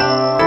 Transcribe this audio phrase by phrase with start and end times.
[0.00, 0.39] Música